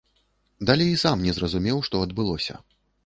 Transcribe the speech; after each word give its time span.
Далей 0.69 0.95
сам 1.03 1.21
не 1.27 1.35
зразумеў, 1.37 1.77
што 1.89 1.95
адбылося. 2.07 2.55